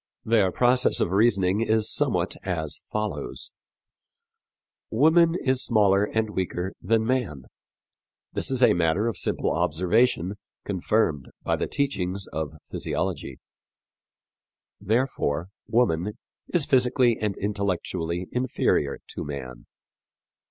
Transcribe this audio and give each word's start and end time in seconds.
Their 0.25 0.51
process 0.51 0.99
of 0.99 1.11
reasoning 1.11 1.61
is 1.61 1.93
somewhat 1.93 2.35
as 2.41 2.79
follows: 2.91 3.51
"Woman 4.89 5.35
is 5.39 5.63
smaller 5.63 6.05
and 6.05 6.31
weaker 6.31 6.73
than 6.81 7.05
man. 7.05 7.43
This 8.33 8.49
is 8.49 8.63
a 8.63 8.73
matter 8.73 9.07
of 9.07 9.15
simple 9.15 9.51
observation, 9.51 10.39
confirmed 10.65 11.27
by 11.43 11.55
the 11.55 11.67
teachings 11.67 12.25
of 12.33 12.53
physiology. 12.71 13.37
Therefore, 14.79 15.49
woman 15.67 16.17
is 16.51 16.65
physically 16.65 17.19
and 17.19 17.37
intellectually 17.37 18.27
inferior 18.31 19.01
to 19.09 19.23
man. 19.23 19.67